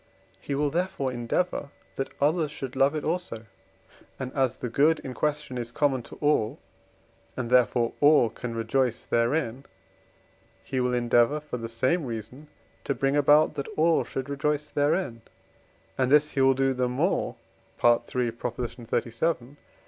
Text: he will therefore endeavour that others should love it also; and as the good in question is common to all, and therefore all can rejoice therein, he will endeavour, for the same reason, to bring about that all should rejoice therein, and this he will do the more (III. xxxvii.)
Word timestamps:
he 0.39 0.55
will 0.55 0.71
therefore 0.71 1.11
endeavour 1.11 1.69
that 1.93 2.09
others 2.19 2.49
should 2.49 2.75
love 2.75 2.95
it 2.95 3.03
also; 3.03 3.45
and 4.17 4.33
as 4.33 4.57
the 4.57 4.67
good 4.67 4.99
in 5.01 5.13
question 5.13 5.59
is 5.59 5.71
common 5.71 6.01
to 6.01 6.15
all, 6.15 6.57
and 7.37 7.51
therefore 7.51 7.93
all 7.99 8.27
can 8.27 8.55
rejoice 8.55 9.05
therein, 9.05 9.63
he 10.63 10.79
will 10.79 10.95
endeavour, 10.95 11.39
for 11.39 11.57
the 11.57 11.69
same 11.69 12.03
reason, 12.03 12.47
to 12.83 12.95
bring 12.95 13.15
about 13.15 13.53
that 13.53 13.67
all 13.77 14.03
should 14.03 14.27
rejoice 14.27 14.71
therein, 14.71 15.21
and 15.99 16.11
this 16.11 16.31
he 16.31 16.41
will 16.41 16.55
do 16.55 16.73
the 16.73 16.89
more 16.89 17.35
(III. 17.77 18.31
xxxvii.) 18.31 19.55